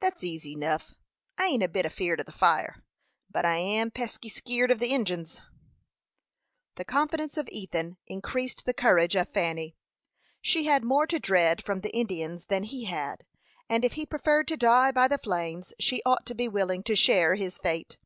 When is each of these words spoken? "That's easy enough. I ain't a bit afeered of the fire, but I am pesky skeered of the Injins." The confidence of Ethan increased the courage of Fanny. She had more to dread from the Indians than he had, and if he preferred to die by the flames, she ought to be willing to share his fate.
"That's 0.00 0.24
easy 0.24 0.54
enough. 0.54 0.92
I 1.38 1.46
ain't 1.46 1.62
a 1.62 1.68
bit 1.68 1.86
afeered 1.86 2.18
of 2.18 2.26
the 2.26 2.32
fire, 2.32 2.82
but 3.30 3.44
I 3.44 3.58
am 3.58 3.92
pesky 3.92 4.28
skeered 4.28 4.72
of 4.72 4.80
the 4.80 4.88
Injins." 4.92 5.40
The 6.74 6.84
confidence 6.84 7.36
of 7.36 7.48
Ethan 7.48 7.96
increased 8.08 8.64
the 8.64 8.74
courage 8.74 9.14
of 9.14 9.28
Fanny. 9.28 9.76
She 10.40 10.64
had 10.64 10.82
more 10.82 11.06
to 11.06 11.20
dread 11.20 11.62
from 11.62 11.82
the 11.82 11.94
Indians 11.94 12.46
than 12.46 12.64
he 12.64 12.86
had, 12.86 13.24
and 13.68 13.84
if 13.84 13.92
he 13.92 14.04
preferred 14.04 14.48
to 14.48 14.56
die 14.56 14.90
by 14.90 15.06
the 15.06 15.16
flames, 15.18 15.72
she 15.78 16.02
ought 16.04 16.26
to 16.26 16.34
be 16.34 16.48
willing 16.48 16.82
to 16.82 16.96
share 16.96 17.36
his 17.36 17.56
fate. 17.56 17.98